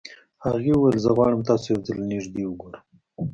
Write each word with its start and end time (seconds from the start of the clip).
هغې 0.45 0.71
وويل 0.75 0.97
زه 1.05 1.09
غواړم 1.17 1.41
تاسو 1.49 1.65
يو 1.71 1.83
ځل 1.87 1.95
له 2.01 2.05
نږدې 2.13 2.43
وګورم. 2.47 2.83